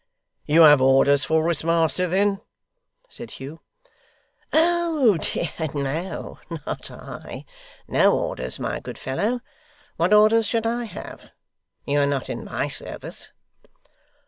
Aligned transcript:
'You 0.47 0.63
have 0.63 0.81
orders 0.81 1.23
for 1.25 1.47
us, 1.51 1.63
master, 1.63 2.07
then?' 2.07 2.41
said 3.07 3.29
Hugh. 3.37 3.59
'Oh 4.51 5.17
dear, 5.19 5.51
no. 5.75 6.39
Not 6.65 6.89
I. 6.89 7.45
No 7.87 8.17
orders, 8.17 8.59
my 8.59 8.79
good 8.79 8.97
fellow. 8.97 9.41
What 9.97 10.11
orders 10.11 10.47
should 10.47 10.65
I 10.65 10.85
have? 10.85 11.29
You 11.85 11.99
are 11.99 12.07
not 12.07 12.31
in 12.31 12.43
my 12.43 12.67
service. 12.67 13.31